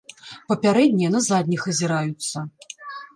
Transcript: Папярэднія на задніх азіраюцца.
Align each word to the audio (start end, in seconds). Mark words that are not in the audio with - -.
Папярэднія 0.51 1.11
на 1.15 1.21
задніх 1.27 1.61
азіраюцца. 1.73 2.37